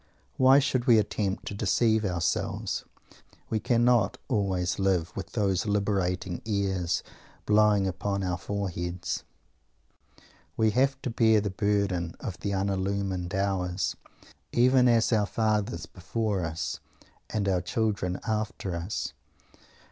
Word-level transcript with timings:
Why 0.37 0.57
should 0.57 0.85
we 0.87 0.97
attempt 0.97 1.45
to 1.45 1.53
deceive 1.53 2.03
ourselves? 2.03 2.85
We 3.51 3.59
cannot 3.59 4.17
always 4.29 4.79
live 4.79 5.15
with 5.15 5.33
those 5.33 5.67
liberating 5.67 6.41
airs 6.43 7.03
blowing 7.45 7.85
upon 7.85 8.23
our 8.23 8.39
foreheads. 8.39 9.23
We 10.57 10.71
have 10.71 10.99
to 11.03 11.11
bear 11.11 11.39
the 11.39 11.51
burden 11.51 12.15
of 12.19 12.39
the 12.39 12.49
unillumined 12.49 13.35
hours, 13.35 13.95
even 14.51 14.87
as 14.87 15.13
our 15.13 15.27
fathers 15.27 15.85
before 15.85 16.43
us, 16.45 16.79
and 17.29 17.47
our 17.47 17.61
children 17.61 18.19
after 18.27 18.75
us. 18.75 19.13